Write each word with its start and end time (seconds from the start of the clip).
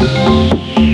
Música 0.00 0.89